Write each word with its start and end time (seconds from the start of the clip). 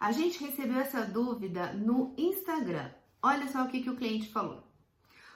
A 0.00 0.12
gente 0.12 0.42
recebeu 0.44 0.78
essa 0.78 1.04
dúvida 1.04 1.72
no 1.72 2.14
Instagram. 2.16 2.90
Olha 3.20 3.48
só 3.48 3.64
o 3.64 3.68
que, 3.68 3.82
que 3.82 3.90
o 3.90 3.96
cliente 3.96 4.30
falou. 4.30 4.62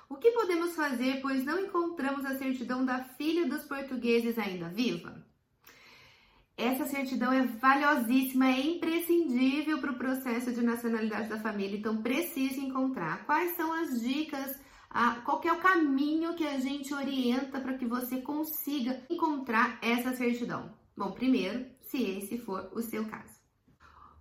O 0.08 0.16
que 0.16 0.30
podemos 0.30 0.76
fazer, 0.76 1.20
pois 1.20 1.44
não 1.44 1.58
encontramos 1.58 2.24
a 2.24 2.38
certidão 2.38 2.84
da 2.84 3.02
filha 3.02 3.48
dos 3.48 3.64
portugueses 3.64 4.38
ainda 4.38 4.68
viva? 4.68 5.26
Essa 6.56 6.84
certidão 6.84 7.32
é 7.32 7.44
valiosíssima, 7.44 8.46
é 8.46 8.60
imprescindível 8.60 9.80
para 9.80 9.90
o 9.90 9.98
processo 9.98 10.52
de 10.52 10.62
nacionalidade 10.62 11.28
da 11.28 11.40
família, 11.40 11.78
então 11.78 12.02
precisa 12.02 12.60
encontrar. 12.60 13.24
Quais 13.24 13.56
são 13.56 13.72
as 13.72 14.00
dicas, 14.00 14.60
a, 14.88 15.16
qual 15.22 15.40
é 15.44 15.52
o 15.52 15.60
caminho 15.60 16.36
que 16.36 16.46
a 16.46 16.60
gente 16.60 16.94
orienta 16.94 17.58
para 17.58 17.76
que 17.76 17.86
você 17.86 18.20
consiga 18.20 19.02
encontrar 19.10 19.78
essa 19.82 20.14
certidão? 20.14 20.72
Bom, 20.96 21.10
primeiro, 21.10 21.66
se 21.80 22.00
esse 22.00 22.38
for 22.38 22.70
o 22.74 22.80
seu 22.80 23.06
caso. 23.06 23.41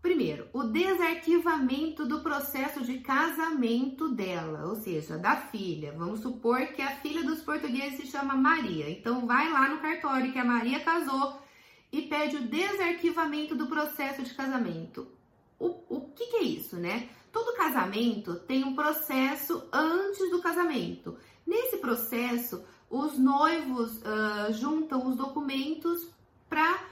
Primeiro, 0.02 0.48
o 0.52 0.64
desarquivamento 0.64 2.08
do 2.08 2.22
processo 2.22 2.82
de 2.82 2.98
casamento 3.00 4.09
dela, 4.09 4.66
ou 4.68 4.76
seja, 4.76 5.16
da 5.16 5.36
filha. 5.36 5.94
Vamos 5.96 6.22
supor 6.22 6.68
que 6.68 6.82
a 6.82 6.96
filha 6.98 7.23
dos 7.23 7.42
portugueses 7.42 8.00
se 8.00 8.08
chama 8.08 8.36
Maria. 8.36 8.90
Então, 8.90 9.28
vai 9.28 9.52
lá 9.52 9.70
no 9.70 9.80
cartório 9.80 10.34
que 10.34 10.40
a 10.40 10.44
Maria 10.44 10.80
casou 10.80 11.40
e 11.92 12.02
pede 12.02 12.38
o 12.38 12.48
desarquivamento 12.48 13.56
do 13.56 13.68
processo 13.68 14.23
de 14.23 14.34
casamento. 14.34 15.08
O, 15.59 15.68
o 15.88 16.12
que, 16.16 16.26
que 16.28 16.38
é 16.38 16.44
isso, 16.44 16.78
né? 16.78 17.08
Todo 17.31 17.56
casamento 17.56 18.36
tem 18.40 18.64
um 18.64 18.73
processo 18.73 19.64
antes 19.72 20.31
do 20.31 20.42
casamento. 20.42 21.16
Nesse 21.45 21.78
processo, 21.78 22.64
os 22.90 23.20
noivos 23.20 23.98
uh, 23.98 24.52
juntam 24.52 25.08
os 25.08 25.16
documentos 25.16 26.08
para 26.50 26.91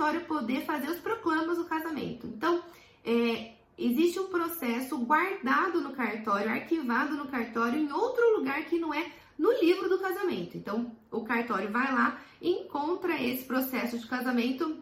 cartório 0.00 0.22
poder 0.22 0.64
fazer 0.64 0.90
os 0.90 0.98
proclamas 0.98 1.58
do 1.58 1.64
casamento. 1.66 2.26
Então, 2.26 2.62
é, 3.04 3.52
existe 3.76 4.18
um 4.18 4.28
processo 4.28 4.96
guardado 4.98 5.82
no 5.82 5.92
cartório, 5.92 6.50
arquivado 6.50 7.14
no 7.16 7.28
cartório, 7.28 7.78
em 7.78 7.92
outro 7.92 8.38
lugar 8.38 8.64
que 8.64 8.78
não 8.78 8.94
é 8.94 9.12
no 9.38 9.52
livro 9.60 9.90
do 9.90 9.98
casamento. 9.98 10.56
Então, 10.56 10.90
o 11.10 11.22
cartório 11.22 11.70
vai 11.70 11.92
lá, 11.92 12.18
encontra 12.40 13.20
esse 13.20 13.44
processo 13.44 13.98
de 13.98 14.06
casamento 14.06 14.78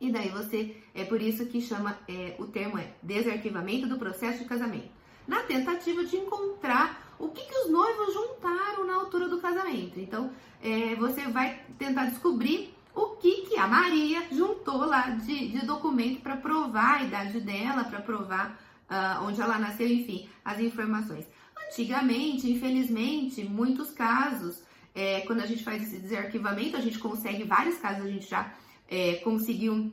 e 0.00 0.10
daí 0.10 0.30
você, 0.30 0.74
é 0.94 1.04
por 1.04 1.20
isso 1.20 1.44
que 1.44 1.60
chama, 1.60 1.98
é, 2.08 2.34
o 2.38 2.46
termo 2.46 2.78
é 2.78 2.94
desarquivamento 3.02 3.86
do 3.86 3.98
processo 3.98 4.38
de 4.38 4.46
casamento. 4.46 4.88
Na 5.28 5.40
tentativa 5.42 6.02
de 6.02 6.16
encontrar 6.16 7.14
o 7.18 7.28
que, 7.28 7.42
que 7.42 7.58
os 7.58 7.70
noivos 7.70 8.14
juntaram 8.14 8.86
na 8.86 8.94
altura 8.94 9.28
do 9.28 9.38
casamento. 9.38 10.00
Então, 10.00 10.30
é, 10.62 10.94
você 10.94 11.28
vai 11.28 11.60
tentar 11.78 12.06
descobrir 12.06 12.74
que, 13.50 13.58
a 13.58 13.66
Maria 13.66 14.22
juntou 14.30 14.86
lá 14.86 15.10
de, 15.10 15.48
de 15.48 15.66
documento 15.66 16.20
para 16.20 16.36
provar 16.36 17.00
a 17.00 17.02
idade 17.02 17.40
dela, 17.40 17.84
para 17.84 18.00
provar 18.00 18.58
uh, 18.88 19.24
onde 19.24 19.40
ela 19.40 19.58
nasceu, 19.58 19.88
enfim, 19.88 20.28
as 20.44 20.60
informações. 20.60 21.26
Antigamente, 21.68 22.50
infelizmente, 22.50 23.42
muitos 23.44 23.90
casos, 23.90 24.62
é, 24.94 25.20
quando 25.22 25.40
a 25.40 25.46
gente 25.46 25.64
faz 25.64 25.82
esse 25.82 25.98
desarquivamento, 25.98 26.76
a 26.76 26.80
gente 26.80 26.98
consegue, 26.98 27.44
vários 27.44 27.78
casos 27.78 28.04
a 28.04 28.08
gente 28.08 28.28
já 28.28 28.52
é, 28.88 29.16
conseguiu 29.16 29.92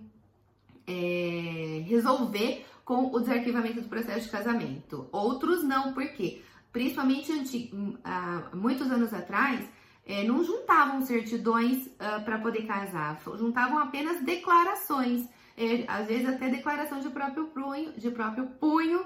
é, 0.85 1.83
resolver 1.87 2.65
com 2.85 3.13
o 3.13 3.19
desarquivamento 3.19 3.81
do 3.81 3.89
processo 3.89 4.25
de 4.25 4.31
casamento. 4.31 5.07
Outros 5.11 5.63
não, 5.63 5.93
porque 5.93 6.41
principalmente 6.71 7.31
uh, 7.73 8.55
muitos 8.55 8.89
anos 8.91 9.13
atrás, 9.13 9.67
é, 10.07 10.23
não 10.23 10.41
juntavam 10.43 11.01
certidões 11.01 11.85
uh, 11.87 12.23
para 12.23 12.39
poder 12.39 12.65
casar, 12.65 13.21
juntavam 13.37 13.77
apenas 13.77 14.23
declarações, 14.23 15.27
é, 15.57 15.83
às 15.87 16.07
vezes 16.07 16.29
até 16.29 16.47
declaração 16.47 16.99
de 16.99 17.09
próprio 17.09 17.47
punho, 17.47 17.91
de 17.91 18.09
próprio 18.09 18.47
punho 18.47 19.05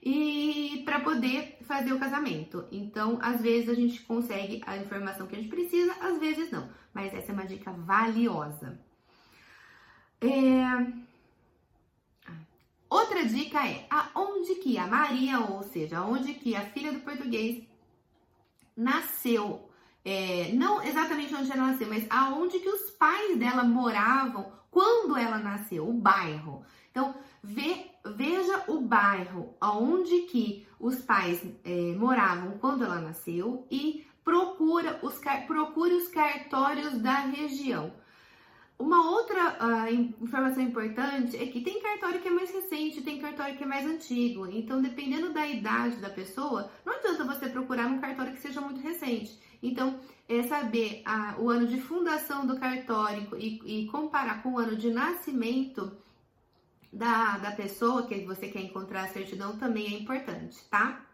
e 0.00 0.82
para 0.84 1.00
poder 1.00 1.58
fazer 1.62 1.92
o 1.92 1.98
casamento. 1.98 2.64
Então, 2.70 3.18
às 3.20 3.40
vezes 3.40 3.68
a 3.68 3.74
gente 3.74 4.00
consegue 4.02 4.62
a 4.64 4.76
informação 4.76 5.26
que 5.26 5.34
a 5.34 5.38
gente 5.38 5.50
precisa, 5.50 5.92
às 6.00 6.18
vezes 6.18 6.52
não. 6.52 6.70
Mas 6.94 7.12
essa 7.12 7.32
é 7.32 7.34
uma 7.34 7.44
dica 7.44 7.72
valiosa. 7.72 8.78
É... 10.20 10.62
Ah, 12.26 12.36
outra 12.88 13.24
dica 13.24 13.66
é 13.66 13.86
aonde 13.90 14.54
que 14.56 14.78
a 14.78 14.86
Maria, 14.86 15.40
ou 15.40 15.64
seja, 15.64 15.98
aonde 15.98 16.34
que 16.34 16.54
a 16.54 16.62
filha 16.66 16.92
do 16.92 17.00
português 17.00 17.66
nasceu 18.76 19.67
é, 20.08 20.52
não 20.54 20.82
exatamente 20.82 21.34
onde 21.34 21.52
ela 21.52 21.66
nasceu, 21.66 21.86
mas 21.86 22.06
aonde 22.08 22.58
que 22.60 22.68
os 22.68 22.90
pais 22.92 23.38
dela 23.38 23.62
moravam 23.62 24.50
quando 24.70 25.14
ela 25.18 25.36
nasceu, 25.36 25.86
o 25.86 25.92
bairro. 25.92 26.64
Então, 26.90 27.14
veja 27.42 28.64
o 28.68 28.80
bairro 28.80 29.54
aonde 29.60 30.22
que 30.22 30.66
os 30.80 30.96
pais 31.02 31.44
é, 31.62 31.94
moravam 31.94 32.56
quando 32.58 32.84
ela 32.84 33.00
nasceu 33.00 33.66
e 33.70 34.06
procura 34.24 34.98
os, 35.02 35.20
procure 35.46 35.94
os 35.94 36.08
cartórios 36.08 36.98
da 36.98 37.26
região. 37.26 37.92
Uma 38.78 39.10
outra 39.10 39.58
uh, 39.60 40.24
informação 40.24 40.62
importante 40.62 41.36
é 41.36 41.46
que 41.46 41.60
tem 41.60 41.82
cartório 41.82 42.20
que 42.20 42.28
é 42.28 42.30
mais 42.30 42.50
recente, 42.50 43.02
tem 43.02 43.18
cartório 43.18 43.56
que 43.58 43.64
é 43.64 43.66
mais 43.66 43.84
antigo. 43.84 44.46
Então, 44.46 44.80
dependendo 44.80 45.34
da 45.34 45.46
idade 45.46 45.96
da 45.96 46.08
pessoa, 46.08 46.70
não 46.86 46.94
adianta 46.94 47.24
você 47.24 47.48
procurar 47.48 47.88
um 47.88 47.98
cartório 47.98 48.32
que 48.32 48.40
seja 48.40 48.60
muito 48.60 48.80
recente. 48.80 49.47
Então, 49.62 50.00
é 50.28 50.42
saber 50.42 51.02
a, 51.04 51.36
o 51.38 51.50
ano 51.50 51.66
de 51.66 51.80
fundação 51.80 52.46
do 52.46 52.58
cartório 52.58 53.28
e, 53.36 53.82
e, 53.82 53.86
comparar 53.86 54.42
com 54.42 54.54
o 54.54 54.58
ano 54.58 54.76
de 54.76 54.90
nascimento 54.90 55.96
da, 56.92 57.38
da 57.38 57.50
pessoa 57.52 58.06
que 58.06 58.24
você 58.24 58.48
quer 58.48 58.60
encontrar 58.60 59.04
a 59.04 59.08
certidão 59.08 59.58
também 59.58 59.86
é 59.94 59.98
importante, 59.98 60.62
tá? 60.70 61.04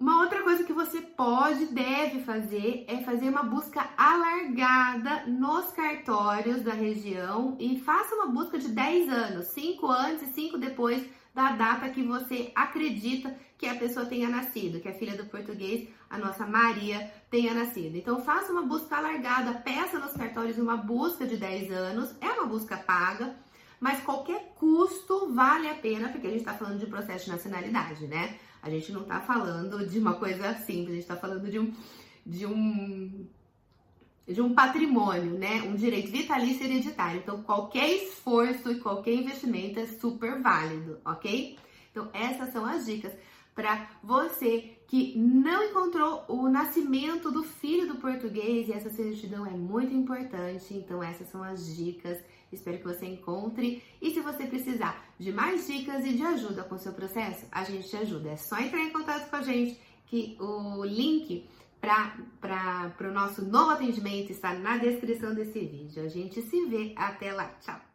Uma 0.00 0.20
outra 0.22 0.41
coisa 0.52 0.64
que 0.64 0.72
você 0.74 1.00
pode, 1.00 1.64
deve 1.66 2.20
fazer 2.24 2.84
é 2.86 2.98
fazer 2.98 3.26
uma 3.30 3.42
busca 3.42 3.88
alargada 3.96 5.24
nos 5.26 5.70
cartórios 5.70 6.60
da 6.60 6.74
região 6.74 7.56
e 7.58 7.78
faça 7.78 8.14
uma 8.16 8.26
busca 8.26 8.58
de 8.58 8.68
10 8.68 9.08
anos, 9.08 9.46
5 9.46 9.86
antes 9.90 10.28
e 10.28 10.32
5 10.34 10.58
depois 10.58 11.06
da 11.34 11.52
data 11.52 11.88
que 11.88 12.02
você 12.02 12.52
acredita 12.54 13.34
que 13.56 13.66
a 13.66 13.76
pessoa 13.76 14.04
tenha 14.04 14.28
nascido, 14.28 14.78
que 14.78 14.88
a 14.88 14.92
filha 14.92 15.16
do 15.16 15.24
português, 15.24 15.88
a 16.10 16.18
nossa 16.18 16.46
Maria, 16.46 17.10
tenha 17.30 17.54
nascido. 17.54 17.96
Então 17.96 18.20
faça 18.20 18.52
uma 18.52 18.62
busca 18.62 18.98
alargada, 18.98 19.54
peça 19.54 19.98
nos 19.98 20.12
cartórios 20.12 20.58
uma 20.58 20.76
busca 20.76 21.26
de 21.26 21.38
10 21.38 21.72
anos, 21.72 22.14
é 22.20 22.28
uma 22.28 22.44
busca 22.44 22.76
paga, 22.76 23.34
mas 23.82 24.00
qualquer 24.04 24.54
custo 24.54 25.34
vale 25.34 25.68
a 25.68 25.74
pena, 25.74 26.08
porque 26.08 26.28
a 26.28 26.30
gente 26.30 26.38
está 26.38 26.54
falando 26.54 26.78
de 26.78 26.86
processo 26.86 27.24
de 27.24 27.32
nacionalidade, 27.32 28.06
né? 28.06 28.38
A 28.62 28.70
gente 28.70 28.92
não 28.92 29.02
está 29.02 29.18
falando 29.18 29.84
de 29.84 29.98
uma 29.98 30.14
coisa 30.14 30.54
simples, 30.54 30.90
a 30.90 30.92
gente 30.92 31.00
está 31.00 31.16
falando 31.16 31.50
de 31.50 31.58
um, 31.58 31.74
de 32.24 32.46
um 32.46 33.26
de 34.24 34.40
um 34.40 34.54
patrimônio, 34.54 35.36
né? 35.36 35.62
Um 35.62 35.74
direito 35.74 36.12
vitalício 36.12 36.64
hereditário. 36.64 37.18
Então, 37.18 37.42
qualquer 37.42 37.88
esforço 37.88 38.70
e 38.70 38.78
qualquer 38.78 39.14
investimento 39.14 39.80
é 39.80 39.86
super 39.86 40.40
válido, 40.40 41.00
ok? 41.04 41.58
Então, 41.90 42.08
essas 42.12 42.52
são 42.52 42.64
as 42.64 42.86
dicas 42.86 43.12
para 43.54 43.90
você 44.02 44.78
que 44.86 45.16
não 45.16 45.62
encontrou 45.64 46.24
o 46.28 46.48
nascimento 46.48 47.30
do 47.30 47.42
filho 47.42 47.86
do 47.86 47.96
português 47.96 48.68
e 48.68 48.72
essa 48.72 48.90
certidão 48.90 49.46
é 49.46 49.50
muito 49.50 49.94
importante. 49.94 50.74
Então, 50.74 51.02
essas 51.02 51.28
são 51.28 51.42
as 51.42 51.74
dicas. 51.74 52.18
Espero 52.50 52.78
que 52.78 52.84
você 52.84 53.06
encontre. 53.06 53.82
E 54.00 54.10
se 54.10 54.20
você 54.20 54.46
precisar 54.46 55.02
de 55.18 55.32
mais 55.32 55.66
dicas 55.66 56.04
e 56.04 56.12
de 56.14 56.22
ajuda 56.22 56.64
com 56.64 56.74
o 56.74 56.78
seu 56.78 56.92
processo, 56.92 57.46
a 57.50 57.64
gente 57.64 57.88
te 57.88 57.96
ajuda. 57.96 58.30
É 58.30 58.36
só 58.36 58.58
entrar 58.58 58.80
em 58.80 58.90
contato 58.90 59.30
com 59.30 59.36
a 59.36 59.42
gente 59.42 59.80
que 60.06 60.36
o 60.38 60.84
link 60.84 61.48
para 61.80 62.94
o 63.00 63.12
nosso 63.12 63.44
novo 63.44 63.70
atendimento 63.70 64.30
está 64.30 64.54
na 64.54 64.76
descrição 64.76 65.34
desse 65.34 65.60
vídeo. 65.60 66.04
A 66.04 66.08
gente 66.08 66.42
se 66.42 66.66
vê. 66.66 66.92
Até 66.96 67.32
lá. 67.32 67.48
Tchau! 67.60 67.91